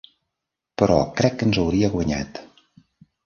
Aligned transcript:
Però 0.81 0.95
crec 1.19 1.37
que 1.41 1.45
ens 1.49 1.59
hauria 1.65 1.91
guanyat. 1.97 2.43